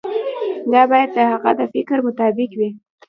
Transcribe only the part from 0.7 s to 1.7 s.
دا باید د هغه د